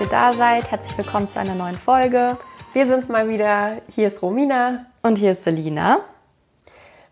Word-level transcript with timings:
Dass 0.00 0.08
ihr 0.08 0.16
da 0.18 0.32
seid. 0.32 0.70
Herzlich 0.70 0.96
willkommen 0.96 1.30
zu 1.30 1.38
einer 1.38 1.54
neuen 1.54 1.76
Folge. 1.76 2.38
Wir 2.72 2.86
sind's 2.86 3.08
mal 3.08 3.28
wieder. 3.28 3.82
Hier 3.94 4.08
ist 4.08 4.22
Romina. 4.22 4.86
Und 5.02 5.16
hier 5.16 5.32
ist 5.32 5.44
Selina. 5.44 5.98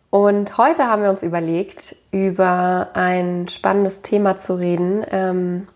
Und 0.08 0.56
heute 0.56 0.86
haben 0.86 1.02
wir 1.02 1.10
uns 1.10 1.22
überlegt, 1.22 1.96
über 2.12 2.88
ein 2.94 3.46
spannendes 3.48 4.00
Thema 4.00 4.36
zu 4.36 4.54
reden, 4.54 5.04
ähm, 5.10 5.68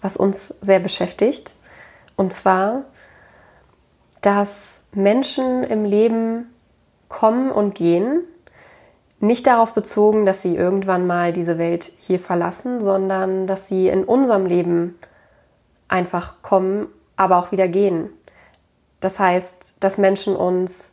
was 0.00 0.16
uns 0.16 0.52
sehr 0.60 0.80
beschäftigt. 0.80 1.54
Und 2.16 2.32
zwar, 2.32 2.82
dass 4.20 4.80
Menschen 4.90 5.62
im 5.62 5.84
Leben 5.84 6.52
kommen 7.08 7.52
und 7.52 7.76
gehen, 7.76 8.22
nicht 9.20 9.46
darauf 9.46 9.74
bezogen, 9.74 10.26
dass 10.26 10.42
sie 10.42 10.56
irgendwann 10.56 11.06
mal 11.06 11.32
diese 11.32 11.56
Welt 11.56 11.92
hier 12.00 12.18
verlassen, 12.18 12.80
sondern 12.80 13.46
dass 13.46 13.68
sie 13.68 13.86
in 13.86 14.02
unserem 14.02 14.44
Leben 14.44 14.98
einfach 15.88 16.42
kommen, 16.42 16.86
aber 17.16 17.38
auch 17.38 17.52
wieder 17.52 17.68
gehen. 17.68 18.10
Das 19.00 19.18
heißt, 19.18 19.74
dass 19.80 19.98
Menschen 19.98 20.36
uns 20.36 20.90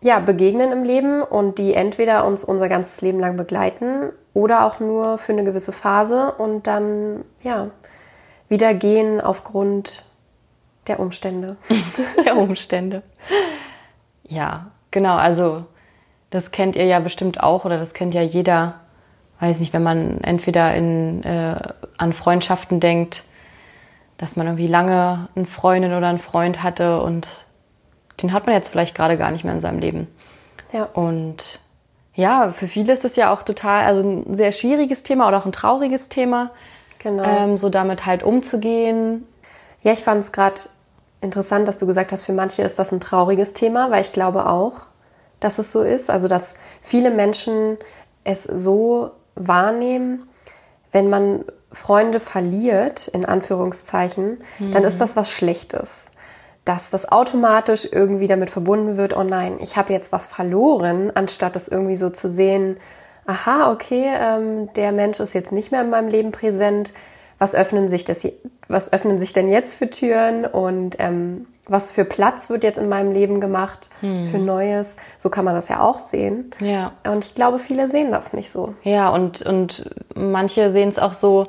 ja, 0.00 0.18
begegnen 0.20 0.72
im 0.72 0.84
Leben 0.84 1.22
und 1.22 1.58
die 1.58 1.74
entweder 1.74 2.26
uns 2.26 2.44
unser 2.44 2.68
ganzes 2.68 3.00
Leben 3.00 3.18
lang 3.18 3.36
begleiten 3.36 4.12
oder 4.34 4.64
auch 4.64 4.80
nur 4.80 5.18
für 5.18 5.32
eine 5.32 5.44
gewisse 5.44 5.72
Phase 5.72 6.32
und 6.32 6.66
dann 6.66 7.24
ja, 7.42 7.70
wieder 8.48 8.74
gehen 8.74 9.20
aufgrund 9.20 10.04
der 10.86 11.00
Umstände. 11.00 11.56
der 12.24 12.36
Umstände. 12.36 13.02
Ja, 14.24 14.70
genau, 14.90 15.16
also 15.16 15.64
das 16.30 16.50
kennt 16.50 16.76
ihr 16.76 16.84
ja 16.84 17.00
bestimmt 17.00 17.40
auch 17.40 17.64
oder 17.64 17.78
das 17.78 17.94
kennt 17.94 18.14
ja 18.14 18.22
jeder, 18.22 18.74
weiß 19.40 19.60
nicht, 19.60 19.72
wenn 19.72 19.82
man 19.82 20.20
entweder 20.20 20.74
in, 20.74 21.22
äh, 21.24 21.56
an 21.96 22.12
Freundschaften 22.12 22.80
denkt, 22.80 23.24
dass 24.18 24.36
man 24.36 24.46
irgendwie 24.46 24.66
lange 24.66 25.28
eine 25.34 25.46
Freundin 25.46 25.92
oder 25.92 26.08
einen 26.08 26.18
Freund 26.18 26.62
hatte 26.62 27.00
und 27.00 27.28
den 28.22 28.32
hat 28.32 28.46
man 28.46 28.54
jetzt 28.54 28.68
vielleicht 28.68 28.94
gerade 28.94 29.18
gar 29.18 29.30
nicht 29.30 29.44
mehr 29.44 29.52
in 29.52 29.60
seinem 29.60 29.78
Leben. 29.78 30.08
Ja. 30.72 30.84
Und 30.84 31.60
ja, 32.14 32.50
für 32.50 32.66
viele 32.66 32.92
ist 32.92 33.04
es 33.04 33.16
ja 33.16 33.32
auch 33.32 33.42
total, 33.42 33.84
also 33.84 34.00
ein 34.00 34.34
sehr 34.34 34.52
schwieriges 34.52 35.02
Thema 35.02 35.28
oder 35.28 35.38
auch 35.38 35.46
ein 35.46 35.52
trauriges 35.52 36.08
Thema. 36.08 36.50
Genau. 36.98 37.24
Ähm, 37.24 37.58
so 37.58 37.68
damit 37.68 38.06
halt 38.06 38.22
umzugehen. 38.22 39.26
Ja, 39.82 39.92
ich 39.92 40.02
fand 40.02 40.20
es 40.20 40.32
gerade 40.32 40.62
interessant, 41.20 41.68
dass 41.68 41.76
du 41.76 41.86
gesagt 41.86 42.12
hast, 42.12 42.24
für 42.24 42.32
manche 42.32 42.62
ist 42.62 42.78
das 42.78 42.90
ein 42.92 43.00
trauriges 43.00 43.52
Thema, 43.52 43.90
weil 43.90 44.00
ich 44.00 44.12
glaube 44.12 44.46
auch, 44.46 44.86
dass 45.40 45.58
es 45.58 45.72
so 45.72 45.82
ist. 45.82 46.10
Also, 46.10 46.26
dass 46.26 46.54
viele 46.80 47.10
Menschen 47.10 47.76
es 48.24 48.44
so 48.44 49.10
wahrnehmen, 49.34 50.26
wenn 50.92 51.10
man 51.10 51.44
Freunde 51.76 52.20
verliert, 52.20 53.06
in 53.08 53.26
Anführungszeichen, 53.26 54.38
mhm. 54.58 54.72
dann 54.72 54.84
ist 54.84 55.00
das 55.00 55.14
was 55.14 55.30
Schlechtes. 55.30 56.06
Dass 56.64 56.90
das 56.90 57.12
automatisch 57.12 57.86
irgendwie 57.92 58.26
damit 58.26 58.50
verbunden 58.50 58.96
wird, 58.96 59.14
oh 59.14 59.22
nein, 59.22 59.58
ich 59.60 59.76
habe 59.76 59.92
jetzt 59.92 60.10
was 60.10 60.26
verloren, 60.26 61.12
anstatt 61.14 61.54
es 61.54 61.68
irgendwie 61.68 61.94
so 61.94 62.10
zu 62.10 62.28
sehen, 62.28 62.78
aha, 63.26 63.70
okay, 63.70 64.06
ähm, 64.08 64.72
der 64.72 64.92
Mensch 64.92 65.20
ist 65.20 65.34
jetzt 65.34 65.52
nicht 65.52 65.70
mehr 65.70 65.82
in 65.82 65.90
meinem 65.90 66.08
Leben 66.08 66.32
präsent. 66.32 66.94
Was 67.38 67.54
öffnen 67.54 67.88
sich 67.88 68.04
das, 68.04 68.26
was 68.68 68.92
öffnen 68.92 69.18
sich 69.18 69.34
denn 69.34 69.50
jetzt 69.50 69.74
für 69.74 69.90
Türen 69.90 70.46
und 70.46 70.96
ähm, 70.98 71.46
was 71.68 71.90
für 71.90 72.04
Platz 72.04 72.48
wird 72.48 72.62
jetzt 72.62 72.78
in 72.78 72.88
meinem 72.88 73.12
Leben 73.12 73.40
gemacht 73.40 73.90
hm. 74.00 74.26
für 74.28 74.38
Neues. 74.38 74.96
So 75.18 75.30
kann 75.30 75.44
man 75.44 75.54
das 75.54 75.68
ja 75.68 75.80
auch 75.80 75.98
sehen. 75.98 76.50
Ja. 76.60 76.92
Und 77.04 77.24
ich 77.24 77.34
glaube, 77.34 77.58
viele 77.58 77.88
sehen 77.88 78.12
das 78.12 78.32
nicht 78.32 78.50
so. 78.50 78.74
Ja, 78.82 79.08
und, 79.08 79.42
und 79.42 79.90
manche 80.14 80.70
sehen 80.70 80.88
es 80.88 80.98
auch 80.98 81.14
so 81.14 81.46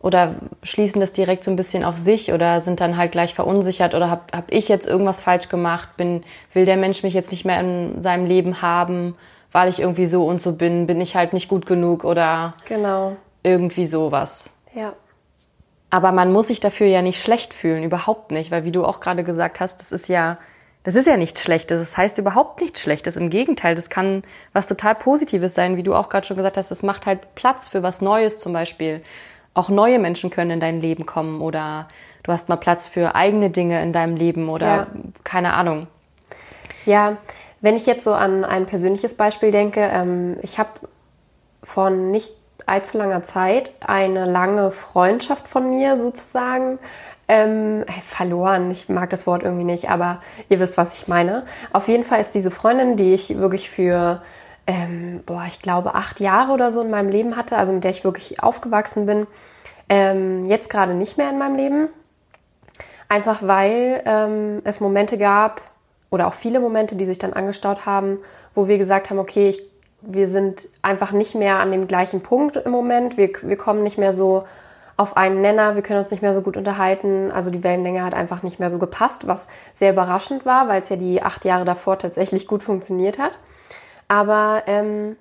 oder 0.00 0.36
schließen 0.62 1.00
das 1.00 1.12
direkt 1.12 1.44
so 1.44 1.50
ein 1.50 1.56
bisschen 1.56 1.84
auf 1.84 1.98
sich 1.98 2.32
oder 2.32 2.60
sind 2.60 2.80
dann 2.80 2.96
halt 2.96 3.12
gleich 3.12 3.34
verunsichert 3.34 3.94
oder 3.94 4.10
habe 4.10 4.22
hab 4.32 4.50
ich 4.50 4.68
jetzt 4.68 4.88
irgendwas 4.88 5.22
falsch 5.22 5.48
gemacht? 5.48 5.96
Bin, 5.96 6.24
will 6.54 6.64
der 6.64 6.76
Mensch 6.76 7.02
mich 7.02 7.14
jetzt 7.14 7.30
nicht 7.30 7.44
mehr 7.44 7.60
in 7.60 8.00
seinem 8.00 8.24
Leben 8.24 8.62
haben, 8.62 9.14
weil 9.52 9.68
ich 9.68 9.78
irgendwie 9.78 10.06
so 10.06 10.26
und 10.26 10.40
so 10.40 10.54
bin? 10.54 10.86
Bin 10.86 11.00
ich 11.00 11.16
halt 11.16 11.32
nicht 11.32 11.48
gut 11.48 11.66
genug 11.66 12.04
oder 12.04 12.54
genau. 12.64 13.16
irgendwie 13.42 13.86
sowas? 13.86 14.56
Ja. 14.74 14.94
Aber 15.90 16.12
man 16.12 16.32
muss 16.32 16.48
sich 16.48 16.60
dafür 16.60 16.86
ja 16.86 17.02
nicht 17.02 17.20
schlecht 17.20 17.52
fühlen, 17.52 17.82
überhaupt 17.82 18.30
nicht, 18.30 18.50
weil 18.50 18.64
wie 18.64 18.72
du 18.72 18.84
auch 18.84 19.00
gerade 19.00 19.24
gesagt 19.24 19.58
hast, 19.58 19.80
das 19.80 19.90
ist 19.90 20.08
ja, 20.08 20.38
das 20.84 20.94
ist 20.94 21.08
ja 21.08 21.16
nichts 21.16 21.42
Schlechtes. 21.42 21.80
Das 21.80 21.96
heißt 21.96 22.18
überhaupt 22.18 22.60
nichts 22.60 22.80
Schlechtes. 22.80 23.16
Im 23.16 23.28
Gegenteil, 23.28 23.74
das 23.74 23.90
kann 23.90 24.22
was 24.52 24.68
total 24.68 24.94
Positives 24.94 25.54
sein, 25.54 25.76
wie 25.76 25.82
du 25.82 25.94
auch 25.94 26.08
gerade 26.08 26.26
schon 26.26 26.36
gesagt 26.36 26.56
hast. 26.56 26.70
Das 26.70 26.84
macht 26.84 27.06
halt 27.06 27.34
Platz 27.34 27.68
für 27.68 27.82
was 27.82 28.00
Neues 28.00 28.38
zum 28.38 28.52
Beispiel. 28.52 29.02
Auch 29.52 29.68
neue 29.68 29.98
Menschen 29.98 30.30
können 30.30 30.52
in 30.52 30.60
dein 30.60 30.80
Leben 30.80 31.06
kommen 31.06 31.40
oder 31.40 31.88
du 32.22 32.30
hast 32.30 32.48
mal 32.48 32.56
Platz 32.56 32.86
für 32.86 33.16
eigene 33.16 33.50
Dinge 33.50 33.82
in 33.82 33.92
deinem 33.92 34.14
Leben 34.14 34.48
oder 34.48 34.66
ja. 34.66 34.86
keine 35.24 35.54
Ahnung. 35.54 35.88
Ja, 36.86 37.16
wenn 37.60 37.76
ich 37.76 37.86
jetzt 37.86 38.04
so 38.04 38.14
an 38.14 38.44
ein 38.44 38.66
persönliches 38.66 39.16
Beispiel 39.16 39.50
denke, 39.50 39.80
ähm, 39.80 40.38
ich 40.42 40.58
habe 40.58 40.70
von 41.62 42.10
nicht 42.10 42.32
allzu 42.70 42.98
langer 42.98 43.22
Zeit 43.22 43.74
eine 43.86 44.24
lange 44.24 44.70
Freundschaft 44.70 45.48
von 45.48 45.68
mir 45.70 45.98
sozusagen 45.98 46.78
ähm, 47.28 47.84
verloren. 48.06 48.70
Ich 48.70 48.88
mag 48.88 49.10
das 49.10 49.26
Wort 49.26 49.42
irgendwie 49.42 49.64
nicht, 49.64 49.90
aber 49.90 50.20
ihr 50.48 50.60
wisst, 50.60 50.76
was 50.76 50.96
ich 50.96 51.08
meine. 51.08 51.44
Auf 51.72 51.88
jeden 51.88 52.04
Fall 52.04 52.20
ist 52.20 52.34
diese 52.34 52.50
Freundin, 52.50 52.96
die 52.96 53.14
ich 53.14 53.38
wirklich 53.38 53.70
für, 53.70 54.22
ähm, 54.66 55.22
boah, 55.26 55.44
ich 55.46 55.60
glaube, 55.60 55.94
acht 55.94 56.20
Jahre 56.20 56.52
oder 56.52 56.70
so 56.70 56.80
in 56.82 56.90
meinem 56.90 57.08
Leben 57.08 57.36
hatte, 57.36 57.56
also 57.56 57.72
mit 57.72 57.84
der 57.84 57.90
ich 57.90 58.04
wirklich 58.04 58.42
aufgewachsen 58.42 59.06
bin, 59.06 59.26
ähm, 59.88 60.46
jetzt 60.46 60.70
gerade 60.70 60.94
nicht 60.94 61.18
mehr 61.18 61.30
in 61.30 61.38
meinem 61.38 61.56
Leben. 61.56 61.88
Einfach 63.08 63.38
weil 63.42 64.02
ähm, 64.06 64.62
es 64.64 64.80
Momente 64.80 65.18
gab, 65.18 65.60
oder 66.10 66.26
auch 66.26 66.34
viele 66.34 66.60
Momente, 66.60 66.96
die 66.96 67.06
sich 67.06 67.18
dann 67.18 67.32
angestaut 67.32 67.86
haben, 67.86 68.18
wo 68.54 68.68
wir 68.68 68.78
gesagt 68.78 69.10
haben, 69.10 69.18
okay, 69.18 69.48
ich 69.48 69.62
wir 70.02 70.28
sind 70.28 70.68
einfach 70.82 71.12
nicht 71.12 71.34
mehr 71.34 71.58
an 71.58 71.72
dem 71.72 71.86
gleichen 71.86 72.22
Punkt 72.22 72.56
im 72.56 72.72
Moment. 72.72 73.16
Wir, 73.16 73.30
wir 73.42 73.56
kommen 73.56 73.82
nicht 73.82 73.98
mehr 73.98 74.12
so 74.12 74.44
auf 74.96 75.16
einen 75.16 75.40
Nenner, 75.40 75.76
wir 75.76 75.82
können 75.82 76.00
uns 76.00 76.10
nicht 76.10 76.20
mehr 76.22 76.34
so 76.34 76.42
gut 76.42 76.56
unterhalten. 76.56 77.30
Also 77.32 77.50
die 77.50 77.62
Wellenlänge 77.62 78.04
hat 78.04 78.14
einfach 78.14 78.42
nicht 78.42 78.60
mehr 78.60 78.68
so 78.68 78.78
gepasst, 78.78 79.26
was 79.26 79.48
sehr 79.72 79.92
überraschend 79.92 80.44
war, 80.44 80.68
weil 80.68 80.82
es 80.82 80.90
ja 80.90 80.96
die 80.96 81.22
acht 81.22 81.44
Jahre 81.44 81.64
davor 81.64 81.98
tatsächlich 81.98 82.46
gut 82.46 82.62
funktioniert 82.62 83.18
hat. 83.18 83.38
Aber 84.08 84.64
ähm, 84.66 85.16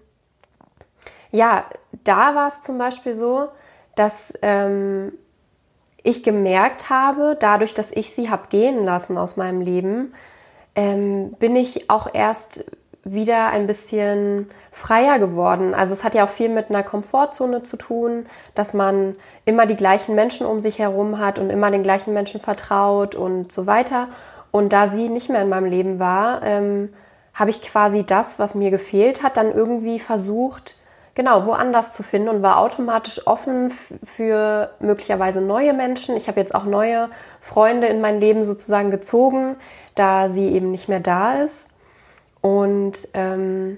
ja, 1.31 1.65
da 2.03 2.35
war 2.35 2.47
es 2.47 2.59
zum 2.61 2.77
Beispiel 2.77 3.15
so, 3.15 3.47
dass 3.95 4.33
ähm, 4.41 5.13
ich 6.03 6.23
gemerkt 6.23 6.89
habe, 6.89 7.37
dadurch, 7.39 7.73
dass 7.73 7.91
ich 7.91 8.11
sie 8.11 8.29
habe 8.29 8.47
gehen 8.49 8.83
lassen 8.83 9.17
aus 9.17 9.37
meinem 9.37 9.61
Leben, 9.61 10.13
ähm, 10.75 11.33
bin 11.39 11.55
ich 11.55 11.89
auch 11.89 12.13
erst 12.13 12.65
wieder 13.03 13.47
ein 13.47 13.65
bisschen 13.65 14.49
freier 14.71 15.19
geworden. 15.19 15.73
Also 15.73 15.93
es 15.93 16.03
hat 16.03 16.15
ja 16.15 16.25
auch 16.25 16.29
viel 16.29 16.49
mit 16.49 16.69
einer 16.69 16.83
Komfortzone 16.83 17.63
zu 17.63 17.77
tun, 17.77 18.25
dass 18.55 18.73
man 18.73 19.15
immer 19.45 19.65
die 19.65 19.77
gleichen 19.77 20.15
Menschen 20.15 20.45
um 20.45 20.59
sich 20.59 20.79
herum 20.79 21.19
hat 21.19 21.39
und 21.39 21.49
immer 21.49 21.71
den 21.71 21.83
gleichen 21.83 22.13
Menschen 22.13 22.39
vertraut 22.39 23.15
und 23.15 23.51
so 23.51 23.67
weiter. 23.67 24.09
Und 24.51 24.73
da 24.73 24.87
sie 24.87 25.09
nicht 25.09 25.29
mehr 25.29 25.41
in 25.41 25.49
meinem 25.49 25.65
Leben 25.65 25.99
war, 25.99 26.43
ähm, 26.43 26.93
habe 27.33 27.51
ich 27.51 27.61
quasi 27.61 28.03
das, 28.05 28.37
was 28.37 28.55
mir 28.55 28.71
gefehlt 28.71 29.23
hat, 29.23 29.37
dann 29.37 29.53
irgendwie 29.53 29.99
versucht, 29.99 30.75
genau, 31.15 31.45
woanders 31.45 31.93
zu 31.93 32.03
finden 32.03 32.29
und 32.29 32.41
war 32.43 32.59
automatisch 32.59 33.25
offen 33.27 33.71
für 34.03 34.71
möglicherweise 34.79 35.41
neue 35.41 35.73
Menschen. 35.73 36.17
Ich 36.17 36.27
habe 36.27 36.39
jetzt 36.39 36.53
auch 36.53 36.65
neue 36.65 37.09
Freunde 37.39 37.87
in 37.87 38.01
mein 38.01 38.19
Leben 38.19 38.43
sozusagen 38.43 38.91
gezogen, 38.91 39.55
da 39.95 40.29
sie 40.29 40.49
eben 40.49 40.71
nicht 40.71 40.89
mehr 40.89 40.99
da 40.99 41.41
ist. 41.41 41.69
Und 42.41 43.07
ähm, 43.13 43.77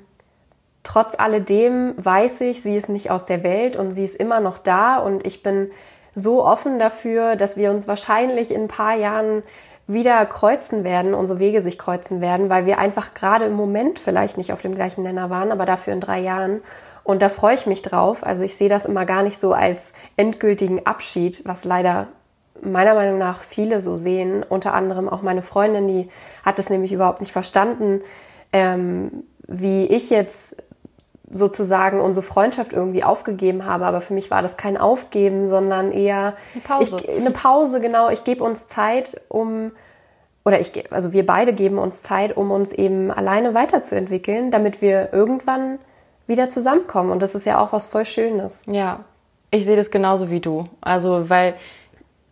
trotz 0.84 1.16
alledem 1.18 1.94
weiß 1.98 2.42
ich, 2.42 2.62
sie 2.62 2.76
ist 2.76 2.90
nicht 2.90 3.12
aus 3.12 3.26
der 3.26 3.44
Welt 3.44 3.76
und 3.76 3.92
sie 3.92 4.04
ist 4.04 4.16
immer 4.16 4.40
noch 4.40 4.58
da 4.58 4.98
und 4.98 5.26
ich 5.26 5.44
bin 5.44 5.72
so 6.14 6.46
offen 6.46 6.78
dafür, 6.78 7.36
dass 7.36 7.58
wir 7.58 7.72
uns 7.72 7.88
wahrscheinlich 7.88 8.52
in 8.52 8.64
ein 8.64 8.68
paar 8.68 8.96
Jahren 8.96 9.44
wieder 9.88 10.26
kreuzen 10.26 10.84
werden, 10.84 11.14
unsere 11.14 11.40
Wege 11.40 11.62
sich 11.62 11.78
kreuzen 11.78 12.22
werden, 12.22 12.50
weil 12.50 12.66
wir 12.66 12.78
einfach 12.78 13.14
gerade 13.14 13.46
im 13.46 13.54
Moment 13.54 14.00
vielleicht 14.00 14.38
nicht 14.38 14.54
auf 14.54 14.62
dem 14.62 14.74
gleichen 14.74 15.04
Nenner 15.04 15.30
waren, 15.30 15.52
aber 15.52 15.66
dafür 15.66 15.94
in 15.94 16.02
drei 16.02 16.20
Jahren. 16.20 16.62
Und 17.04 17.22
da 17.22 17.30
freue 17.30 17.56
ich 17.56 17.66
mich 17.66 17.82
drauf. 17.82 18.26
Also 18.26 18.44
ich 18.46 18.56
sehe 18.56 18.70
das 18.70 18.86
immer 18.86 19.06
gar 19.06 19.24
nicht 19.24 19.40
so 19.40 19.54
als 19.54 19.94
endgültigen 20.18 20.86
Abschied, 20.86 21.42
was 21.46 21.64
leider 21.64 22.08
meiner 22.62 22.94
Meinung 22.94 23.18
nach 23.18 23.42
viele 23.42 23.82
so 23.82 23.98
sehen. 23.98 24.44
Unter 24.48 24.74
anderem 24.74 25.10
auch 25.10 25.24
meine 25.24 25.42
Freundin, 25.42 25.88
die 25.88 26.10
hat 26.46 26.60
es 26.60 26.70
nämlich 26.70 26.94
überhaupt 26.94 27.20
nicht 27.20 27.32
verstanden, 27.32 28.02
ähm, 28.54 29.24
wie 29.48 29.86
ich 29.86 30.10
jetzt 30.10 30.56
sozusagen 31.30 32.02
unsere 32.02 32.26
Freundschaft 32.26 32.74
irgendwie 32.74 33.04
aufgegeben 33.04 33.66
habe. 33.66 33.86
Aber 33.86 34.02
für 34.02 34.14
mich 34.14 34.30
war 34.30 34.42
das 34.42 34.58
kein 34.58 34.78
Aufgeben, 34.78 35.46
sondern 35.46 35.92
eher 35.92 36.36
eine 36.54 36.64
Pause. 36.64 36.98
Ich, 36.98 37.10
eine 37.10 37.32
Pause, 37.32 37.82
genau. 37.82 38.10
Ich 38.10 38.24
gebe 38.24 38.44
uns 38.44 38.68
Zeit, 38.68 39.22
um 39.30 39.72
oder 40.44 40.60
ich, 40.60 40.92
also 40.92 41.14
wir 41.14 41.26
beide 41.26 41.54
geben 41.54 41.78
uns 41.78 42.02
Zeit, 42.02 42.36
um 42.36 42.52
uns 42.52 42.74
eben 42.74 43.12
alleine 43.12 43.54
weiterzuentwickeln, 43.54 44.50
damit 44.50 44.82
wir 44.82 45.14
irgendwann 45.14 45.78
wieder 46.28 46.50
zusammenkommen. 46.50 47.12
Und 47.12 47.22
das 47.22 47.36
ist 47.36 47.46
ja 47.46 47.60
auch 47.60 47.72
was 47.74 47.86
voll 47.86 48.06
Schönes. 48.06 48.64
Ja, 48.66 49.02
ich 49.52 49.66
sehe 49.66 49.76
das 49.76 49.92
genauso 49.92 50.30
wie 50.30 50.40
du. 50.40 50.68
Also, 50.82 51.30
weil 51.30 51.56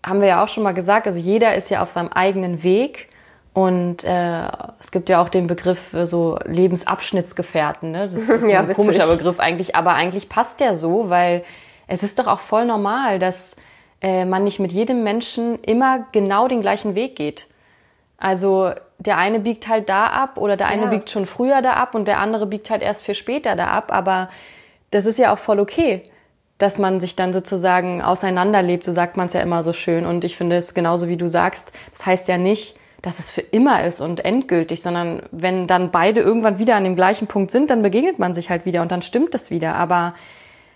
haben 0.04 0.22
wir 0.22 0.28
ja 0.28 0.44
auch 0.44 0.48
schon 0.48 0.64
mal 0.64 0.74
gesagt, 0.74 1.08
also 1.08 1.20
jeder 1.20 1.56
ist 1.56 1.70
ja 1.70 1.84
auf 1.84 1.92
seinem 1.92 2.10
eigenen 2.10 2.64
Weg 2.64 3.09
und 3.54 4.04
äh, 4.04 4.48
es 4.80 4.92
gibt 4.92 5.10
ja 5.10 5.22
auch 5.22 5.30
den 5.30 5.48
Begriff 5.48 5.94
äh, 5.94 6.06
so 6.06 6.38
Lebensabschnittsgefährten. 6.46 7.92
Ne? 7.92 8.10
Das 8.10 8.16
ist 8.16 8.44
Ja, 8.50 8.60
ein 8.60 8.66
witzig. 8.70 8.76
komischer 8.76 9.08
Begriff 9.08 9.40
eigentlich, 9.40 9.76
aber 9.76 9.94
eigentlich 9.94 10.30
passt 10.30 10.60
der 10.60 10.76
so, 10.76 11.10
weil 11.10 11.44
es 11.88 12.04
ist 12.04 12.20
doch 12.20 12.28
auch 12.28 12.40
voll 12.40 12.66
normal, 12.66 13.20
dass 13.20 13.56
äh, 14.02 14.26
man 14.26 14.44
nicht 14.44 14.60
mit 14.60 14.72
jedem 14.72 15.04
Menschen 15.04 15.60
immer 15.64 16.06
genau 16.12 16.48
den 16.48 16.62
gleichen 16.62 16.96
Weg 16.96 17.16
geht. 17.16 17.48
Also 18.18 18.72
der 19.00 19.18
eine 19.18 19.40
biegt 19.40 19.68
halt 19.68 19.90
da 19.90 20.08
ab 20.08 20.38
oder 20.38 20.58
der 20.58 20.68
eine 20.68 20.84
Ja. 20.84 20.90
biegt 20.90 21.10
schon 21.10 21.26
früher 21.26 21.62
da 21.62 21.74
ab 21.74 21.96
und 21.96 22.08
der 22.08 22.20
andere 22.20 22.46
biegt 22.46 22.70
halt 22.70 22.82
erst 22.82 23.04
viel 23.04 23.16
später 23.16 23.56
da 23.56 23.68
ab. 23.68 23.92
Aber 23.92 24.30
das 24.92 25.06
ist 25.06 25.18
ja 25.20 25.34
auch 25.34 25.38
voll 25.40 25.60
okay, 25.60 26.04
dass 26.58 26.78
man 26.80 27.00
sich 27.00 27.16
dann 27.16 27.32
sozusagen 27.34 28.02
auseinanderlebt, 28.02 28.84
so 28.84 28.92
sagt 28.92 29.16
man 29.18 29.28
es 29.28 29.34
ja 29.34 29.42
immer 29.42 29.64
so 29.64 29.72
schön. 29.74 30.06
Und 30.06 30.24
ich 30.26 30.36
finde 30.38 30.58
es 30.58 30.74
genauso 30.74 31.08
wie 31.08 31.18
du 31.18 31.28
sagst, 31.30 31.72
das 31.94 32.06
heißt 32.06 32.28
ja 32.28 32.38
nicht, 32.38 32.78
dass 33.02 33.20
es 33.20 33.32
für 33.32 33.42
immer 33.42 33.84
ist 33.86 34.02
und 34.02 34.24
endgültig, 34.26 34.82
sondern 34.82 35.22
wenn 35.32 35.68
dann 35.68 35.92
beide 35.92 36.22
irgendwann 36.22 36.60
wieder 36.60 36.76
an 36.76 36.84
dem 36.84 36.96
gleichen 36.96 37.28
Punkt 37.28 37.52
sind, 37.52 37.70
dann 37.70 37.82
begegnet 37.82 38.20
man 38.20 38.36
sich 38.36 38.50
halt 38.50 38.66
wieder 38.66 38.82
und 38.82 38.92
dann 38.92 39.02
stimmt 39.02 39.34
es 39.36 39.52
wieder. 39.52 39.76
Aber 39.76 40.14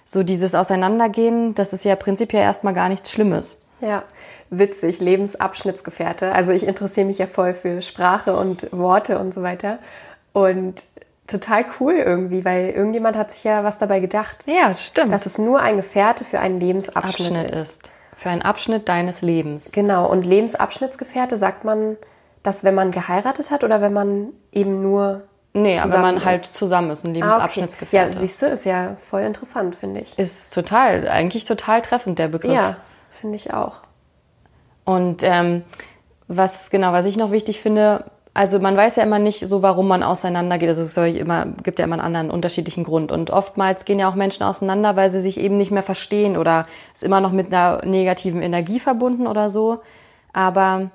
so 0.05 0.23
dieses 0.23 0.55
Auseinandergehen, 0.55 1.53
das 1.55 1.73
ist 1.73 1.83
ja 1.85 1.95
prinzipiell 1.95 2.43
erstmal 2.43 2.73
gar 2.73 2.89
nichts 2.89 3.11
Schlimmes. 3.11 3.65
Ja, 3.81 4.03
witzig, 4.49 4.99
Lebensabschnittsgefährte. 5.01 6.31
Also 6.31 6.51
ich 6.51 6.65
interessiere 6.65 7.05
mich 7.07 7.17
ja 7.17 7.27
voll 7.27 7.53
für 7.53 7.81
Sprache 7.81 8.35
und 8.37 8.71
Worte 8.71 9.19
und 9.19 9.33
so 9.33 9.43
weiter. 9.43 9.79
Und 10.31 10.83
total 11.27 11.65
cool 11.79 11.93
irgendwie, 11.93 12.45
weil 12.45 12.69
irgendjemand 12.69 13.17
hat 13.17 13.31
sich 13.31 13.43
ja 13.43 13.63
was 13.63 13.77
dabei 13.77 13.99
gedacht, 13.99 14.45
Ja, 14.47 14.73
stimmt. 14.75 15.11
dass 15.11 15.25
es 15.25 15.37
nur 15.37 15.61
ein 15.61 15.77
Gefährte 15.77 16.23
für 16.23 16.39
einen 16.39 16.59
Lebensabschnitt 16.59 17.31
Abschnitt 17.37 17.51
ist. 17.51 17.59
ist. 17.61 17.91
Für 18.15 18.29
einen 18.29 18.41
Abschnitt 18.41 18.87
deines 18.87 19.21
Lebens. 19.21 19.71
Genau, 19.71 20.09
und 20.09 20.25
Lebensabschnittsgefährte 20.25 21.37
sagt 21.37 21.65
man, 21.65 21.97
dass 22.43 22.63
wenn 22.63 22.75
man 22.75 22.91
geheiratet 22.91 23.51
hat 23.51 23.63
oder 23.63 23.81
wenn 23.81 23.93
man 23.93 24.27
eben 24.51 24.81
nur 24.81 25.23
Nee, 25.55 25.77
aber 25.77 25.99
man 25.99 26.25
halt 26.25 26.41
ist? 26.41 26.55
zusammen 26.55 26.89
ist, 26.89 27.03
ein 27.03 27.09
Ah, 27.09 27.11
okay. 27.11 27.19
Lebensabschnittsgefährte. 27.21 28.13
Ja, 28.13 28.19
siehst 28.19 28.41
du, 28.41 28.47
ist 28.47 28.65
ja 28.65 28.95
voll 28.99 29.21
interessant, 29.21 29.75
finde 29.75 30.01
ich. 30.01 30.17
ist 30.17 30.51
total, 30.53 31.07
eigentlich 31.07 31.45
total 31.45 31.81
treffend, 31.83 32.17
der 32.17 32.27
Begriff. 32.27 32.53
Ja, 32.53 32.77
finde 33.11 33.35
ich 33.35 33.53
auch. 33.53 33.81
Und 34.83 35.21
ähm, 35.21 35.63
was 36.27 36.71
genau, 36.71 36.91
was 36.91 37.05
ich 37.05 37.17
noch 37.17 37.31
wichtig 37.31 37.61
finde, 37.61 38.05
also 38.33 38.57
man 38.59 38.75
weiß 38.75 38.95
ja 38.95 39.03
immer 39.03 39.19
nicht 39.19 39.47
so, 39.47 39.61
warum 39.61 39.87
man 39.87 40.01
auseinandergeht. 40.01 40.69
Also 40.69 40.81
es 40.81 40.95
soll 40.95 41.09
immer, 41.09 41.45
gibt 41.61 41.77
ja 41.77 41.85
immer 41.85 41.95
einen 41.95 42.05
anderen 42.15 42.31
unterschiedlichen 42.31 42.83
Grund. 42.83 43.11
Und 43.11 43.29
oftmals 43.29 43.85
gehen 43.85 43.99
ja 43.99 44.09
auch 44.09 44.15
Menschen 44.15 44.43
auseinander, 44.43 44.95
weil 44.95 45.11
sie 45.11 45.21
sich 45.21 45.39
eben 45.39 45.57
nicht 45.57 45.69
mehr 45.71 45.83
verstehen 45.83 46.35
oder 46.35 46.65
ist 46.95 47.03
immer 47.03 47.21
noch 47.21 47.31
mit 47.31 47.53
einer 47.53 47.85
negativen 47.85 48.41
Energie 48.41 48.79
verbunden 48.79 49.27
oder 49.27 49.51
so. 49.51 49.81
Aber 50.33 50.89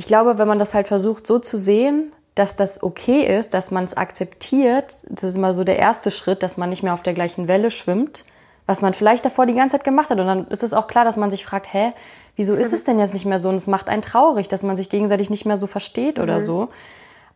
ich 0.00 0.06
glaube, 0.06 0.38
wenn 0.38 0.48
man 0.48 0.58
das 0.58 0.72
halt 0.72 0.88
versucht 0.88 1.26
so 1.26 1.38
zu 1.38 1.58
sehen, 1.58 2.10
dass 2.34 2.56
das 2.56 2.82
okay 2.82 3.20
ist, 3.38 3.52
dass 3.52 3.70
man 3.70 3.84
es 3.84 3.98
akzeptiert, 3.98 4.96
das 5.06 5.24
ist 5.24 5.36
immer 5.36 5.52
so 5.52 5.62
der 5.62 5.78
erste 5.78 6.10
Schritt, 6.10 6.42
dass 6.42 6.56
man 6.56 6.70
nicht 6.70 6.82
mehr 6.82 6.94
auf 6.94 7.02
der 7.02 7.12
gleichen 7.12 7.48
Welle 7.48 7.70
schwimmt, 7.70 8.24
was 8.64 8.80
man 8.80 8.94
vielleicht 8.94 9.26
davor 9.26 9.44
die 9.44 9.52
ganze 9.52 9.76
Zeit 9.76 9.84
gemacht 9.84 10.08
hat. 10.08 10.18
Und 10.18 10.26
dann 10.26 10.48
ist 10.48 10.62
es 10.62 10.72
auch 10.72 10.86
klar, 10.86 11.04
dass 11.04 11.18
man 11.18 11.30
sich 11.30 11.44
fragt, 11.44 11.74
hä, 11.74 11.92
wieso 12.34 12.54
ist 12.54 12.72
es 12.72 12.84
denn 12.84 12.98
jetzt 12.98 13.12
nicht 13.12 13.26
mehr 13.26 13.38
so? 13.38 13.50
Und 13.50 13.56
es 13.56 13.66
macht 13.66 13.90
einen 13.90 14.00
traurig, 14.00 14.48
dass 14.48 14.62
man 14.62 14.74
sich 14.74 14.88
gegenseitig 14.88 15.28
nicht 15.28 15.44
mehr 15.44 15.58
so 15.58 15.66
versteht 15.66 16.18
oder 16.18 16.40
so. 16.40 16.70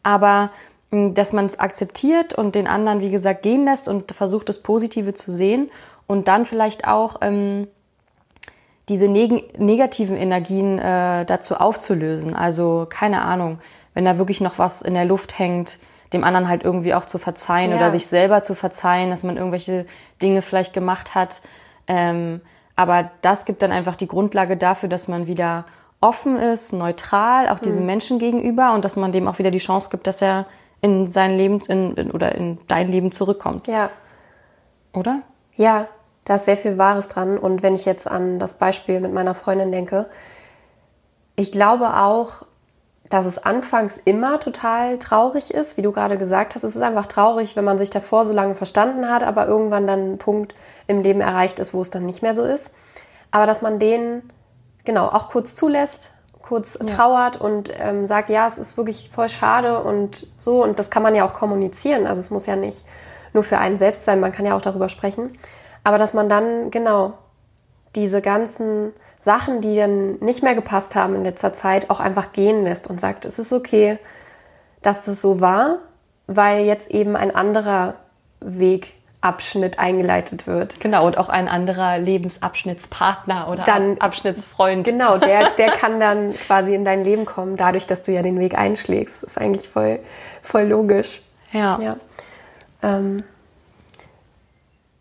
Aber 0.02 0.50
mh, 0.90 1.10
dass 1.10 1.34
man 1.34 1.44
es 1.44 1.58
akzeptiert 1.58 2.32
und 2.32 2.54
den 2.54 2.66
anderen, 2.66 3.02
wie 3.02 3.10
gesagt, 3.10 3.42
gehen 3.42 3.66
lässt 3.66 3.88
und 3.88 4.10
versucht, 4.12 4.48
das 4.48 4.62
Positive 4.62 5.12
zu 5.12 5.30
sehen 5.30 5.70
und 6.06 6.28
dann 6.28 6.46
vielleicht 6.46 6.86
auch 6.86 7.16
ähm, 7.20 7.68
diese 8.88 9.08
neg 9.08 9.58
negativen 9.58 10.16
Energien 10.16 10.78
äh, 10.78 11.24
dazu 11.24 11.56
aufzulösen. 11.56 12.34
Also 12.36 12.86
keine 12.88 13.22
Ahnung, 13.22 13.58
wenn 13.94 14.04
da 14.04 14.18
wirklich 14.18 14.40
noch 14.40 14.58
was 14.58 14.82
in 14.82 14.94
der 14.94 15.04
Luft 15.04 15.38
hängt, 15.38 15.78
dem 16.12 16.24
anderen 16.24 16.48
halt 16.48 16.62
irgendwie 16.64 16.94
auch 16.94 17.06
zu 17.06 17.18
verzeihen 17.18 17.70
Ja. 17.70 17.76
oder 17.76 17.90
sich 17.90 18.06
selber 18.06 18.42
zu 18.42 18.54
verzeihen, 18.54 19.10
dass 19.10 19.22
man 19.22 19.36
irgendwelche 19.36 19.86
Dinge 20.22 20.42
vielleicht 20.42 20.72
gemacht 20.72 21.14
hat. 21.14 21.42
Ähm, 21.86 22.40
aber 22.76 23.10
das 23.22 23.44
gibt 23.44 23.62
dann 23.62 23.72
einfach 23.72 23.96
die 23.96 24.08
Grundlage 24.08 24.56
dafür, 24.56 24.88
dass 24.88 25.08
man 25.08 25.26
wieder 25.26 25.64
offen 26.00 26.36
ist, 26.38 26.72
neutral, 26.72 27.48
auch 27.48 27.58
diesem 27.60 27.86
Menschen 27.86 28.18
gegenüber 28.18 28.74
und 28.74 28.84
dass 28.84 28.96
man 28.96 29.12
dem 29.12 29.26
auch 29.26 29.38
wieder 29.38 29.50
die 29.50 29.58
Chance 29.58 29.88
gibt, 29.90 30.06
dass 30.06 30.20
er 30.20 30.44
in 30.82 31.10
sein 31.10 31.36
Leben 31.38 31.60
in, 31.68 31.94
in, 31.94 32.10
oder 32.10 32.34
in 32.34 32.58
dein 32.68 32.90
Leben 32.90 33.10
zurückkommt, 33.10 33.66
Ja, 33.66 33.88
oder? 34.92 35.22
Ja, 35.56 35.86
da 36.24 36.36
ist 36.36 36.46
sehr 36.46 36.56
viel 36.56 36.78
Wahres 36.78 37.08
dran. 37.08 37.38
Und 37.38 37.62
wenn 37.62 37.74
ich 37.74 37.84
jetzt 37.84 38.10
an 38.10 38.38
das 38.38 38.54
Beispiel 38.54 39.00
mit 39.00 39.12
meiner 39.12 39.34
Freundin 39.34 39.72
denke, 39.72 40.06
ich 41.36 41.52
glaube 41.52 41.96
auch, 41.96 42.44
dass 43.10 43.26
es 43.26 43.38
anfangs 43.38 43.98
immer 44.04 44.40
total 44.40 44.98
traurig 44.98 45.52
ist, 45.52 45.76
wie 45.76 45.82
du 45.82 45.92
gerade 45.92 46.16
gesagt 46.16 46.54
hast. 46.54 46.64
Es 46.64 46.74
ist 46.74 46.82
einfach 46.82 47.06
traurig, 47.06 47.54
wenn 47.54 47.64
man 47.64 47.78
sich 47.78 47.90
davor 47.90 48.24
so 48.24 48.32
lange 48.32 48.54
verstanden 48.54 49.08
hat, 49.10 49.22
aber 49.22 49.46
irgendwann 49.46 49.86
dann 49.86 50.14
ein 50.14 50.18
Punkt 50.18 50.54
im 50.86 51.02
Leben 51.02 51.20
erreicht 51.20 51.58
ist, 51.58 51.74
wo 51.74 51.82
es 51.82 51.90
dann 51.90 52.06
nicht 52.06 52.22
mehr 52.22 52.34
so 52.34 52.44
ist. 52.44 52.70
Aber 53.30 53.46
dass 53.46 53.62
man 53.62 53.78
den 53.78 54.22
genau 54.84 55.06
auch 55.06 55.28
kurz 55.28 55.54
zulässt, 55.54 56.12
kurz 56.40 56.78
trauert 56.78 57.40
und 57.40 57.70
ähm, 57.78 58.06
sagt, 58.06 58.28
ja, 58.28 58.46
es 58.46 58.58
ist 58.58 58.76
wirklich 58.76 59.10
voll 59.12 59.28
schade 59.28 59.82
und 59.82 60.26
so. 60.38 60.62
Und 60.62 60.78
das 60.78 60.90
kann 60.90 61.02
man 61.02 61.14
ja 61.14 61.24
auch 61.24 61.34
kommunizieren. 61.34 62.06
Also 62.06 62.20
es 62.20 62.30
muss 62.30 62.46
ja 62.46 62.56
nicht 62.56 62.84
nur 63.32 63.44
für 63.44 63.58
einen 63.58 63.76
selbst 63.76 64.04
sein, 64.04 64.20
man 64.20 64.32
kann 64.32 64.46
ja 64.46 64.56
auch 64.56 64.62
darüber 64.62 64.88
sprechen. 64.88 65.36
Aber 65.84 65.98
dass 65.98 66.14
man 66.14 66.28
dann 66.28 66.70
genau 66.70 67.14
diese 67.94 68.20
ganzen 68.20 68.92
Sachen, 69.20 69.60
die 69.60 69.76
dann 69.76 70.18
nicht 70.18 70.42
mehr 70.42 70.54
gepasst 70.54 70.94
haben 70.94 71.14
in 71.14 71.24
letzter 71.24 71.52
Zeit, 71.52 71.90
auch 71.90 72.00
einfach 72.00 72.32
gehen 72.32 72.64
lässt 72.64 72.88
und 72.90 73.00
sagt, 73.00 73.24
es 73.24 73.38
ist 73.38 73.52
okay, 73.52 73.98
dass 74.82 75.04
das 75.04 75.22
so 75.22 75.40
war, 75.40 75.78
weil 76.26 76.64
jetzt 76.64 76.90
eben 76.90 77.16
ein 77.16 77.34
anderer 77.34 77.94
Wegabschnitt 78.40 79.78
eingeleitet 79.78 80.46
wird. 80.46 80.78
Genau, 80.80 81.06
und 81.06 81.16
auch 81.16 81.30
ein 81.30 81.48
anderer 81.48 81.98
Lebensabschnittspartner 81.98 83.48
oder 83.48 83.64
Dann- 83.64 83.98
Abschnittsfreund. 83.98 84.84
Genau, 84.84 85.16
der, 85.16 85.50
der 85.58 85.70
kann 85.70 86.00
dann 86.00 86.34
quasi 86.34 86.74
in 86.74 86.84
dein 86.84 87.04
Leben 87.04 87.24
kommen, 87.24 87.56
dadurch, 87.56 87.86
dass 87.86 88.02
du 88.02 88.12
ja 88.12 88.22
den 88.22 88.38
Weg 88.38 88.58
einschlägst. 88.58 89.22
Das 89.22 89.30
ist 89.32 89.38
eigentlich 89.38 89.68
voll, 89.68 90.00
voll 90.42 90.64
logisch. 90.64 91.22
Ja. 91.52 91.78
Ja. 91.80 91.96
Ähm, 92.82 93.24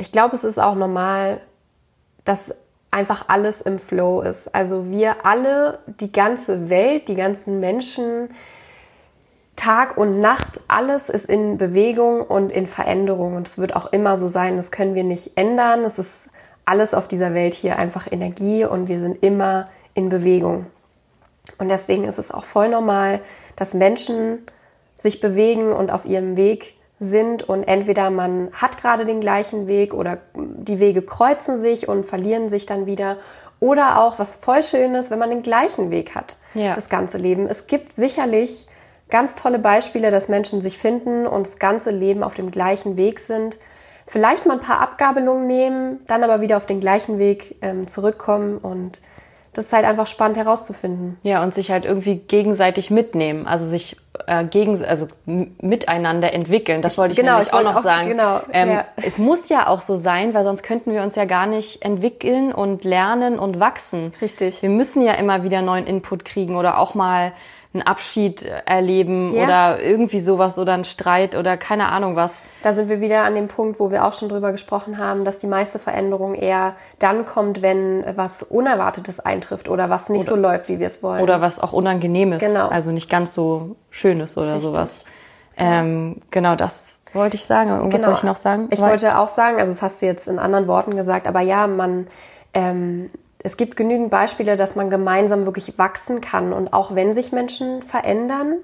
ich 0.03 0.11
glaube, 0.11 0.35
es 0.35 0.43
ist 0.43 0.59
auch 0.59 0.75
normal, 0.75 1.39
dass 2.25 2.53
einfach 2.91 3.29
alles 3.29 3.61
im 3.61 3.77
Flow 3.77 4.19
ist. 4.19 4.53
Also 4.53 4.91
wir 4.91 5.25
alle, 5.25 5.79
die 5.87 6.11
ganze 6.11 6.69
Welt, 6.69 7.07
die 7.07 7.15
ganzen 7.15 7.61
Menschen, 7.61 8.27
Tag 9.55 9.95
und 9.95 10.19
Nacht, 10.19 10.59
alles 10.67 11.07
ist 11.07 11.25
in 11.25 11.57
Bewegung 11.57 12.19
und 12.19 12.51
in 12.51 12.67
Veränderung. 12.67 13.37
Und 13.37 13.47
es 13.47 13.57
wird 13.57 13.77
auch 13.77 13.93
immer 13.93 14.17
so 14.17 14.27
sein. 14.27 14.57
Das 14.57 14.71
können 14.71 14.93
wir 14.93 15.05
nicht 15.05 15.37
ändern. 15.37 15.85
Es 15.85 15.97
ist 15.97 16.27
alles 16.65 16.93
auf 16.93 17.07
dieser 17.07 17.33
Welt 17.33 17.53
hier 17.53 17.79
einfach 17.79 18.11
Energie 18.11 18.65
und 18.65 18.89
wir 18.89 18.99
sind 18.99 19.23
immer 19.23 19.69
in 19.93 20.09
Bewegung. 20.09 20.65
Und 21.59 21.69
deswegen 21.69 22.03
ist 22.03 22.19
es 22.19 22.29
auch 22.29 22.43
voll 22.43 22.67
normal, 22.67 23.21
dass 23.55 23.73
Menschen 23.73 24.39
sich 24.95 25.21
bewegen 25.21 25.71
und 25.71 25.91
auf 25.91 26.03
ihrem 26.03 26.35
Weg 26.35 26.75
sind 26.99 27.43
und 27.47 27.63
entweder 27.63 28.09
man 28.09 28.49
hat 28.53 28.77
gerade 28.77 29.05
den 29.05 29.19
gleichen 29.19 29.67
Weg 29.67 29.93
oder 29.93 30.19
die 30.35 30.79
Wege 30.79 31.01
kreuzen 31.01 31.59
sich 31.59 31.87
und 31.87 32.05
verlieren 32.05 32.49
sich 32.49 32.65
dann 32.65 32.85
wieder 32.85 33.17
oder 33.59 34.01
auch 34.01 34.19
was 34.19 34.35
voll 34.35 34.61
schön 34.63 34.93
ist, 34.95 35.09
wenn 35.09 35.19
man 35.19 35.29
den 35.29 35.41
gleichen 35.41 35.89
Weg 35.89 36.15
hat, 36.15 36.37
Ja. 36.53 36.75
das 36.75 36.89
ganze 36.89 37.17
Leben. 37.17 37.47
Es 37.47 37.67
gibt 37.67 37.93
sicherlich 37.93 38.67
ganz 39.09 39.35
tolle 39.35 39.59
Beispiele, 39.59 40.11
dass 40.11 40.27
Menschen 40.27 40.59
sich 40.61 40.77
finden 40.77 41.27
und 41.27 41.47
das 41.47 41.59
ganze 41.59 41.91
Leben 41.91 42.23
auf 42.23 42.33
dem 42.33 42.51
gleichen 42.51 42.97
Weg 42.97 43.19
sind. 43.19 43.57
Vielleicht 44.05 44.45
mal 44.45 44.55
ein 44.55 44.59
paar 44.59 44.81
Abgabelungen 44.81 45.47
nehmen, 45.47 45.99
dann 46.07 46.23
aber 46.23 46.41
wieder 46.41 46.57
auf 46.57 46.65
den 46.65 46.79
gleichen 46.81 47.19
Weg 47.19 47.55
ähm, 47.61 47.87
zurückkommen 47.87 48.57
und 48.57 49.01
das 49.53 49.65
ist 49.65 49.73
halt 49.73 49.85
einfach 49.85 50.07
spannend 50.07 50.37
herauszufinden. 50.37 51.17
Ja, 51.23 51.43
und 51.43 51.53
sich 51.53 51.71
halt 51.71 51.85
irgendwie 51.85 52.15
gegenseitig 52.15 52.89
mitnehmen, 52.89 53.47
also 53.47 53.65
sich 53.65 53.97
äh, 54.27 54.45
gegen, 54.45 54.83
also 54.83 55.07
miteinander 55.25 56.33
entwickeln. 56.33 56.81
Das 56.81 56.97
wollte 56.97 57.13
ich 57.13 57.19
genau, 57.19 57.33
nämlich 57.33 57.47
ich 57.49 57.53
auch 57.53 57.63
noch 57.63 57.77
auch- 57.77 57.83
sagen. 57.83 58.09
genau, 58.09 58.39
ähm, 58.51 58.69
ja. 58.71 58.85
Es 58.95 59.17
muss 59.17 59.49
ja 59.49 59.67
auch 59.67 59.81
so 59.81 59.95
sein, 59.95 60.33
weil 60.33 60.43
sonst 60.43 60.63
könnten 60.63 60.91
wir 60.93 61.01
uns 61.03 61.15
ja 61.15 61.25
gar 61.25 61.45
nicht 61.45 61.83
entwickeln 61.83 62.51
und 62.51 62.83
lernen 62.83 63.39
und 63.39 63.59
wachsen. 63.59 64.11
Richtig. 64.21 64.61
Wir 64.61 64.69
müssen 64.69 65.03
ja 65.03 65.13
immer 65.13 65.43
wieder 65.43 65.61
neuen 65.61 65.85
Input 65.87 66.25
kriegen 66.25 66.55
oder 66.55 66.77
auch 66.79 66.95
mal 66.95 67.33
einen 67.73 67.81
Abschied 67.81 68.45
erleben 68.65 69.33
Ja. 69.33 69.43
oder 69.43 69.81
irgendwie 69.81 70.19
sowas 70.19 70.59
oder 70.59 70.73
einen 70.73 70.83
Streit 70.83 71.35
oder 71.35 71.57
keine 71.57 71.89
Ahnung 71.89 72.15
was. 72.15 72.43
Da 72.61 72.73
sind 72.73 72.87
wir 72.89 73.01
wieder 73.01 73.23
an 73.23 73.33
dem 73.35 73.47
Punkt, 73.47 73.79
wo 73.79 73.89
wir 73.89 74.05
auch 74.05 74.13
schon 74.13 74.29
drüber 74.29 74.51
gesprochen 74.51 74.97
haben, 74.99 75.25
dass 75.25 75.39
die 75.39 75.47
meiste 75.47 75.79
Veränderung 75.79 76.35
eher 76.35 76.75
dann 76.99 77.25
kommt, 77.25 77.61
wenn 77.61 78.03
was 78.15 78.43
Unerwartetes 78.43 79.19
eintrifft 79.19 79.69
oder 79.69 79.89
was 79.89 80.09
nicht 80.09 80.25
so 80.25 80.35
läuft, 80.35 80.69
wie 80.69 80.79
wir 80.79 80.87
es 80.87 81.01
wollen. 81.01 81.21
Oder 81.23 81.41
was 81.41 81.59
auch 81.59 81.73
unangenehm 81.73 82.33
ist. 82.33 82.45
Genau. 82.45 82.67
Also 82.67 82.91
nicht 82.91 83.09
ganz 83.09 83.33
so 83.33 83.75
Schönes 83.89 84.37
oder 84.37 84.55
Richtig. 84.55 84.65
sowas. 84.65 85.05
Ähm, 85.57 86.17
genau, 86.31 86.55
das 86.55 86.99
wollte 87.13 87.35
ich 87.35 87.45
sagen. 87.45 87.69
Irgendwas 87.69 88.01
Genau. 88.01 88.07
wollte 88.07 88.19
ich 88.19 88.23
noch 88.23 88.37
sagen? 88.37 88.67
Ich 88.71 88.81
wollte 88.81 89.17
auch 89.17 89.27
sagen, 89.29 89.59
also 89.59 89.71
das 89.71 89.81
hast 89.81 90.01
du 90.01 90.05
jetzt 90.05 90.27
in 90.27 90.39
anderen 90.39 90.67
Worten 90.67 90.95
gesagt, 90.95 91.27
aber 91.27 91.41
ja, 91.41 91.67
man, 91.67 92.07
ähm, 92.53 93.09
es 93.43 93.57
gibt 93.57 93.75
genügend 93.75 94.09
Beispiele, 94.09 94.55
dass 94.55 94.75
man 94.75 94.89
gemeinsam 94.89 95.45
wirklich 95.45 95.77
wachsen 95.77 96.21
kann. 96.21 96.53
Und 96.53 96.73
auch 96.73 96.95
wenn 96.95 97.13
sich 97.13 97.31
Menschen 97.31 97.83
verändern, 97.83 98.57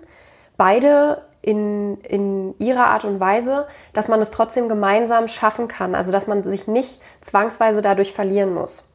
beide 0.58 1.24
in, 1.42 1.98
in 2.02 2.56
ihrer 2.60 2.88
Art 2.88 3.06
und 3.06 3.20
Weise, 3.20 3.68
dass 3.94 4.08
man 4.08 4.22
es 4.22 4.32
trotzdem 4.32 4.70
gemeinsam 4.70 5.28
schaffen 5.28 5.68
kann. 5.68 5.96
Also 5.96 6.12
dass 6.12 6.28
man 6.28 6.44
sich 6.44 6.68
nicht 6.68 7.02
zwangsweise 7.22 7.82
dadurch 7.82 8.14
verlieren 8.14 8.54
muss. 8.54 8.86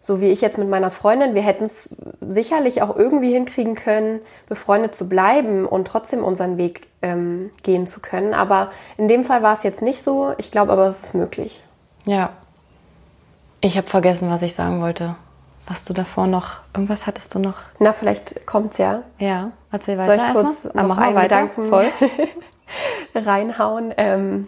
So 0.00 0.20
wie 0.20 0.28
ich 0.28 0.40
jetzt 0.40 0.58
mit 0.58 0.68
meiner 0.68 0.92
Freundin, 0.92 1.34
wir 1.34 1.42
hätten 1.42 1.64
es 1.64 1.96
sicherlich 2.20 2.80
auch 2.80 2.94
irgendwie 2.94 3.32
hinkriegen 3.32 3.74
können, 3.74 4.20
befreundet 4.48 4.94
zu 4.94 5.08
bleiben 5.08 5.66
und 5.66 5.88
trotzdem 5.88 6.22
unseren 6.22 6.58
Weg 6.58 6.86
ähm, 7.02 7.50
gehen 7.64 7.88
zu 7.88 8.00
können. 8.00 8.32
Aber 8.32 8.70
in 8.98 9.08
dem 9.08 9.24
Fall 9.24 9.42
war 9.42 9.52
es 9.52 9.64
jetzt 9.64 9.82
nicht 9.82 10.02
so. 10.02 10.32
Ich 10.38 10.52
glaube 10.52 10.70
aber, 10.70 10.86
es 10.86 11.02
ist 11.02 11.14
möglich. 11.14 11.64
Ja. 12.04 12.30
Ich 13.66 13.76
habe 13.76 13.88
vergessen, 13.88 14.30
was 14.30 14.42
ich 14.42 14.54
sagen 14.54 14.80
wollte. 14.80 15.16
Was 15.66 15.84
du 15.84 15.92
davor 15.92 16.28
noch, 16.28 16.58
irgendwas 16.72 17.08
hattest 17.08 17.34
du 17.34 17.40
noch? 17.40 17.56
Na, 17.80 17.92
vielleicht 17.92 18.46
kommt's 18.46 18.78
ja. 18.78 19.02
Ja, 19.18 19.50
erzähl 19.72 19.98
weiter. 19.98 20.14
Soll 20.14 20.24
ich 20.24 20.32
kurz 20.32 20.64
erstmal? 20.66 20.86
noch 20.86 20.96
mal 20.96 21.02
einen 21.02 21.16
weiter. 21.16 21.42
Gedanken 21.42 21.68
Voll. 21.68 21.86
reinhauen? 23.16 23.92
Ähm, 23.96 24.46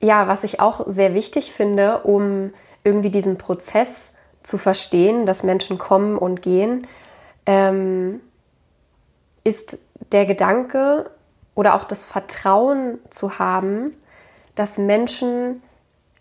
ja, 0.00 0.26
was 0.26 0.42
ich 0.42 0.58
auch 0.58 0.80
sehr 0.88 1.14
wichtig 1.14 1.52
finde, 1.52 2.00
um 2.00 2.52
irgendwie 2.82 3.10
diesen 3.10 3.38
Prozess 3.38 4.12
zu 4.42 4.58
verstehen, 4.58 5.24
dass 5.24 5.44
Menschen 5.44 5.78
kommen 5.78 6.18
und 6.18 6.42
gehen, 6.42 6.88
ähm, 7.46 8.20
ist 9.44 9.78
der 10.10 10.26
Gedanke 10.26 11.12
oder 11.54 11.76
auch 11.76 11.84
das 11.84 12.04
Vertrauen 12.04 12.98
zu 13.10 13.38
haben, 13.38 13.94
dass 14.56 14.78
Menschen, 14.78 15.62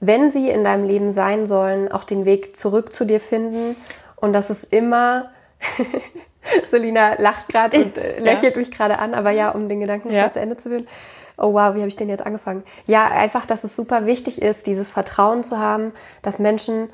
wenn 0.05 0.31
sie 0.31 0.49
in 0.49 0.63
deinem 0.63 0.85
Leben 0.85 1.11
sein 1.11 1.47
sollen, 1.47 1.91
auch 1.91 2.03
den 2.03 2.25
Weg 2.25 2.57
zurück 2.57 2.91
zu 2.91 3.05
dir 3.05 3.19
finden 3.21 3.75
und 4.17 4.33
dass 4.33 4.49
es 4.49 4.63
immer 4.65 5.31
Selina 6.69 7.15
lacht 7.21 7.47
gerade 7.49 7.83
und 7.83 7.97
äh, 7.97 8.19
lächelt 8.19 8.55
mich 8.57 8.71
gerade 8.71 8.99
an, 8.99 9.13
aber 9.13 9.31
ja, 9.31 9.49
um 9.51 9.69
den 9.69 9.79
Gedanken 9.79 10.11
Ja. 10.11 10.29
zu 10.29 10.39
Ende 10.39 10.57
zu 10.57 10.69
führen. 10.69 10.87
Oh 11.37 11.53
wow, 11.53 11.73
wie 11.73 11.79
habe 11.79 11.87
ich 11.87 11.95
den 11.95 12.09
jetzt 12.09 12.25
angefangen? 12.25 12.63
Ja, 12.85 13.07
einfach, 13.07 13.45
dass 13.45 13.63
es 13.63 13.75
super 13.75 14.05
wichtig 14.05 14.41
ist, 14.41 14.67
dieses 14.67 14.91
Vertrauen 14.91 15.43
zu 15.43 15.57
haben, 15.57 15.93
dass 16.21 16.37
Menschen, 16.37 16.89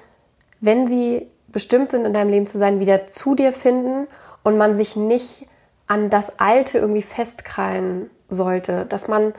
wenn 0.62 0.88
sie 0.88 1.28
bestimmt 1.48 1.90
sind, 1.90 2.06
in 2.06 2.14
deinem 2.14 2.30
Leben 2.30 2.48
zu 2.48 2.58
sein, 2.58 2.80
wieder 2.80 3.08
zu 3.08 3.34
dir 3.36 3.52
finden 3.54 4.08
und 4.44 4.58
man 4.58 4.76
sich 4.76 4.96
nicht 4.96 5.48
an 5.88 6.10
das 6.10 6.40
Alte 6.40 6.78
irgendwie 6.78 7.02
festkrallen 7.02 8.10
sollte, 8.30 8.86
dass 8.86 9.08
man 9.08 9.34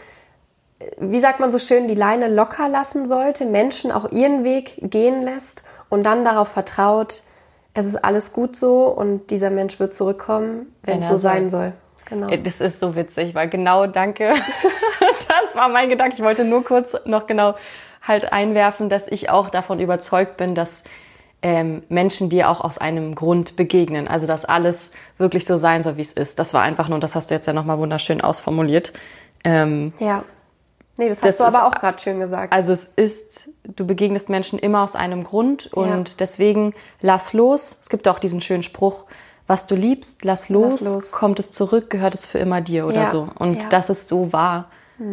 wie 0.98 1.20
sagt 1.20 1.40
man 1.40 1.52
so 1.52 1.58
schön, 1.58 1.88
die 1.88 1.94
Leine 1.94 2.28
locker 2.28 2.68
lassen 2.68 3.06
sollte, 3.06 3.46
Menschen 3.46 3.92
auch 3.92 4.10
ihren 4.10 4.44
Weg 4.44 4.78
gehen 4.82 5.22
lässt 5.22 5.62
und 5.88 6.04
dann 6.04 6.24
darauf 6.24 6.48
vertraut, 6.48 7.22
es 7.74 7.86
ist 7.86 7.96
alles 8.04 8.32
gut 8.32 8.56
so 8.56 8.86
und 8.86 9.30
dieser 9.30 9.50
Mensch 9.50 9.78
wird 9.78 9.94
zurückkommen, 9.94 10.74
wenn 10.82 10.94
Wenn 10.94 11.00
es 11.00 11.08
so 11.08 11.16
sein 11.16 11.48
soll. 11.50 11.72
Genau. 12.06 12.28
Ey, 12.28 12.42
Das 12.42 12.60
ist 12.60 12.80
so 12.80 12.96
witzig, 12.96 13.34
weil 13.34 13.48
genau, 13.48 13.86
danke. 13.86 14.34
Das 15.28 15.56
war 15.56 15.68
mein 15.68 15.88
Gedanke. 15.88 16.14
Ich 16.14 16.22
wollte 16.22 16.44
nur 16.44 16.62
kurz 16.64 16.94
noch 17.06 17.26
genau 17.26 17.54
halt 18.02 18.32
einwerfen, 18.32 18.88
dass 18.88 19.08
ich 19.08 19.30
auch 19.30 19.50
davon 19.50 19.80
überzeugt 19.80 20.36
bin, 20.36 20.54
dass 20.54 20.84
ähm, 21.42 21.82
Menschen 21.88 22.28
dir 22.28 22.50
auch 22.50 22.60
aus 22.60 22.78
einem 22.78 23.14
Grund 23.14 23.56
begegnen. 23.56 24.06
Also, 24.06 24.26
dass 24.26 24.44
alles 24.44 24.92
wirklich 25.18 25.44
so 25.44 25.56
sein 25.56 25.82
soll, 25.82 25.96
wie 25.96 26.02
es 26.02 26.12
ist. 26.12 26.38
Das 26.38 26.54
war 26.54 26.62
einfach 26.62 26.88
nur, 26.88 27.00
das 27.00 27.14
hast 27.14 27.30
du 27.30 27.34
jetzt 27.34 27.46
ja 27.46 27.52
nochmal 27.52 27.78
wunderschön 27.78 28.20
ausformuliert. 28.20 28.92
Ähm, 29.42 29.92
Ja. 29.98 30.24
Nee, 31.00 31.08
das 31.08 31.18
hast 31.22 31.24
Das 31.28 31.36
du 31.38 31.44
ist- 31.44 31.54
aber 31.54 31.66
auch 31.66 31.72
gerade 31.80 31.98
schön 31.98 32.20
gesagt. 32.20 32.52
also 32.52 32.72
es 32.74 32.84
ist, 32.84 33.48
du 33.64 33.86
begegnest 33.86 34.28
Menschen 34.28 34.58
immer 34.58 34.82
aus 34.82 34.96
einem 34.96 35.24
Grund 35.24 35.72
und 35.72 36.08
Ja. 36.10 36.14
deswegen 36.18 36.74
lass 37.00 37.32
los. 37.32 37.78
Es 37.80 37.88
gibt 37.88 38.06
auch 38.06 38.18
diesen 38.18 38.40
schönen 38.42 38.62
Spruch, 38.62 39.06
was 39.46 39.66
du 39.66 39.74
liebst, 39.74 40.24
lass 40.24 40.50
los, 40.50 40.80
Lass 40.82 40.94
los. 40.94 41.12
kommt 41.12 41.38
es 41.38 41.52
zurück, 41.52 41.88
gehört 41.88 42.14
es 42.14 42.26
für 42.26 42.38
immer 42.38 42.60
dir 42.60 42.86
oder 42.86 42.96
Ja. 43.02 43.06
so. 43.06 43.28
Und 43.38 43.54
Ja. 43.56 43.62
Hm. 43.62 43.70
das 43.70 43.88
ist 43.90 44.08
so 44.10 44.32
wahr. 44.32 44.70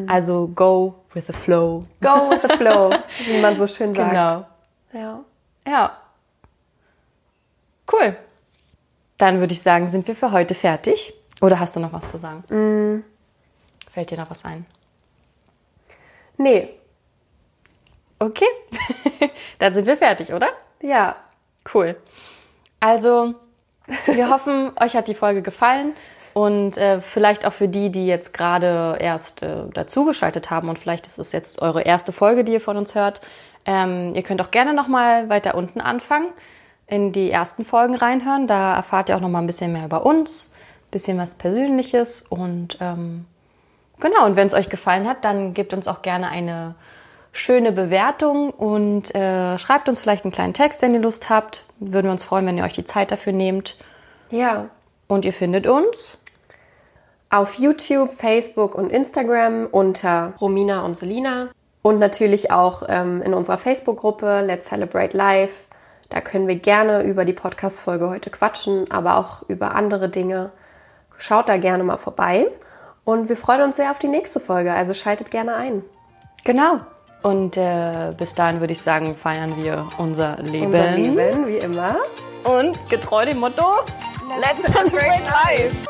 Also 0.08 0.50
go 0.54 0.96
with 1.14 1.28
the 1.28 1.34
flow. 1.34 1.84
Go 2.02 2.30
with 2.32 2.42
the 2.42 2.58
flow, 2.58 2.92
wie 3.26 3.40
man 3.40 3.56
so 3.56 3.66
schön 3.66 3.94
sagt. 3.94 4.10
Genau. 4.10 4.46
Ja. 4.92 5.24
Ja. 5.66 5.98
Cool. 7.92 8.18
Dann 9.18 9.40
würde 9.40 9.54
ich 9.54 9.62
sagen, 9.62 9.90
sind 9.90 10.06
wir 10.08 10.16
für 10.16 10.34
heute 10.34 10.54
fertig. 10.56 11.14
Oder 11.40 11.60
hast 11.62 11.78
du 11.78 11.80
noch 11.80 11.94
was 11.94 12.06
zu 12.10 12.18
sagen? 12.18 12.44
Mm. 12.54 13.04
Fällt 13.90 14.12
dir 14.12 14.18
noch 14.18 14.30
was 14.30 14.44
ein? 14.44 14.66
Nee, 16.38 16.78
Okay. 18.20 18.48
Dann 19.60 19.74
sind 19.74 19.86
wir 19.86 19.98
fertig, 19.98 20.34
oder? 20.34 20.50
ja. 20.82 21.16
Cool. 21.74 21.98
Also, 22.80 23.34
wir 24.06 24.30
hoffen, 24.32 24.72
euch 24.80 24.96
hat 24.96 25.10
die 25.10 25.14
Folge 25.14 25.42
gefallen 25.42 25.94
und 26.34 26.78
äh, 26.78 27.02
vielleicht 27.02 27.46
auch 27.46 27.52
für 27.52 27.68
die, 27.68 27.92
die 27.92 28.08
jetzt 28.08 28.34
gerade 28.34 28.98
erst 29.02 29.44
äh, 29.44 29.68
dazugeschaltet 29.74 30.50
haben 30.50 30.70
und 30.70 30.80
vielleicht 30.80 31.08
ist 31.08 31.20
es 31.20 31.34
jetzt 31.34 31.62
eure 31.62 31.82
erste 31.82 32.14
Folge, 32.14 32.46
die 32.46 32.54
ihr 32.54 32.62
von 32.62 32.78
uns 32.78 32.96
hört. 32.96 33.20
Ähm, 33.66 34.16
ihr 34.16 34.24
könnt 34.24 34.42
auch 34.42 34.52
gerne 34.52 34.74
nochmal 34.74 35.28
weiter 35.28 35.56
unten 35.56 35.82
anfangen, 35.82 36.30
in 36.86 37.12
die 37.12 37.30
ersten 37.30 37.66
Folgen 37.66 37.96
reinhören. 37.96 38.48
Da 38.48 38.74
erfahrt 38.74 39.10
ihr 39.10 39.18
auch 39.18 39.22
nochmal 39.22 39.44
ein 39.44 39.48
bisschen 39.48 39.74
mehr 39.74 39.84
über 39.84 40.06
uns, 40.06 40.54
ein 40.54 40.92
bisschen 40.92 41.18
was 41.18 41.36
Persönliches 41.36 42.22
und 42.22 42.78
ähm, 42.80 43.26
Genau, 44.00 44.26
und 44.26 44.36
wenn 44.36 44.48
es 44.48 44.54
euch 44.54 44.70
gefallen 44.70 45.08
hat, 45.08 45.26
dann 45.26 45.54
gebt 45.54 45.74
uns 45.74 45.88
auch 45.88 46.02
gerne 46.02 46.30
eine 46.30 46.76
schöne 47.32 47.72
Bewertung 47.72 48.50
und 48.52 49.14
äh, 49.16 49.58
schreibt 49.58 49.90
uns 49.90 50.02
vielleicht 50.02 50.26
einen 50.26 50.32
kleinen 50.32 50.54
Text, 50.54 50.82
wenn 50.82 50.94
ihr 50.94 51.00
Lust 51.00 51.30
habt. 51.30 51.66
Würden 51.80 52.06
wir 52.06 52.12
uns 52.12 52.24
freuen, 52.24 52.46
wenn 52.46 52.58
ihr 52.58 52.64
euch 52.64 52.74
die 52.74 52.86
Zeit 52.86 53.12
dafür 53.12 53.34
nehmt. 53.34 53.78
Ja. 54.30 54.70
Und 55.08 55.26
ihr 55.26 55.34
findet 55.34 55.68
uns. 55.68 56.18
Auf 57.30 57.56
YouTube, 57.56 58.12
Facebook 58.14 58.76
und 58.76 58.90
Instagram 58.90 59.68
unter 59.72 60.34
Romina 60.40 60.84
und 60.84 60.96
Selina. 60.96 61.50
Und 61.82 62.00
natürlich 62.00 62.52
auch 62.52 62.84
ähm, 62.88 63.22
in 63.22 63.34
unserer 63.34 63.58
Facebook-Gruppe 63.58 64.42
Let's 64.42 64.68
Celebrate 64.68 65.16
Life. 65.16 65.66
Da 66.10 66.22
können 66.22 66.48
wir 66.48 66.56
gerne 66.56 67.04
über 67.04 67.26
die 67.26 67.34
Podcast-Folge 67.34 68.10
heute 68.10 68.30
quatschen, 68.30 68.90
aber 68.92 69.18
auch 69.18 69.44
über 69.48 69.76
andere 69.76 70.10
Dinge. 70.10 70.52
Schaut 71.18 71.50
da 71.50 71.58
gerne 71.58 71.84
mal 71.84 71.98
vorbei. 71.98 72.48
Und 73.08 73.30
wir 73.30 73.38
freuen 73.38 73.62
uns 73.62 73.78
sehr 73.78 73.90
auf 73.92 74.00
die 74.00 74.10
nächste 74.10 74.42
Folge, 74.42 74.74
also 74.74 74.94
schaltet 74.94 75.32
gerne 75.32 75.56
ein. 75.56 75.82
Genau. 76.44 76.82
Und 77.24 77.56
äh, 77.56 78.14
bis 78.18 78.36
dahin 78.36 78.60
würde 78.60 78.74
ich 78.74 78.82
sagen, 78.82 79.16
feiern 79.16 79.56
wir 79.56 79.88
unser 79.98 80.36
Leben. 80.42 80.66
Unser 80.66 80.92
Leben, 80.92 81.48
wie 81.48 81.56
immer. 81.56 81.96
Und 82.44 82.78
getreu 82.90 83.26
dem 83.26 83.38
Motto, 83.38 83.64
Let's 84.42 84.62
celebrate 84.74 85.24
life. 85.24 85.88